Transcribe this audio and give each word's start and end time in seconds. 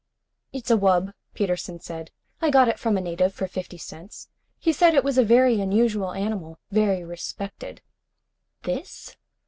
"It's 0.51 0.71
a 0.71 0.77
wub," 0.77 1.13
Peterson 1.35 1.79
said. 1.79 2.09
"I 2.41 2.49
got 2.49 2.67
it 2.67 2.79
from 2.79 2.97
a 2.97 3.01
native 3.01 3.35
for 3.35 3.45
fifty 3.47 3.77
cents. 3.77 4.29
He 4.57 4.73
said 4.73 4.95
it 4.95 5.03
was 5.03 5.19
a 5.19 5.23
very 5.23 5.61
unusual 5.61 6.13
animal. 6.13 6.57
Very 6.71 7.03
respected." 7.03 7.83
"This?" 8.63 9.15